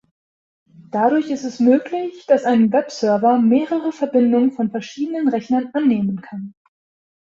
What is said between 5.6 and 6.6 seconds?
annehmen kann.